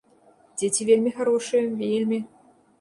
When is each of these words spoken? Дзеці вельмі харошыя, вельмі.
Дзеці 0.61 0.87
вельмі 0.89 1.13
харошыя, 1.19 1.71
вельмі. 1.85 2.23